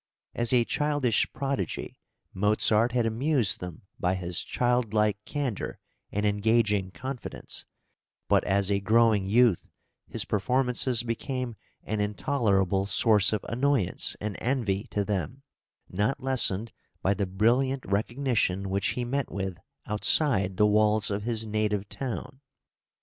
[0.33, 1.99] As a childish prodigy
[2.33, 5.77] Mozart had amused them by his childlike candour
[6.11, 7.65] and engaging confidence;
[8.27, 9.67] but as a growing youth
[10.07, 15.43] his performances became an intolerable source of annoyance and envy to them,
[15.87, 16.71] not lessened
[17.03, 22.41] by the brilliant recognition which he met with outside the walls of his native town.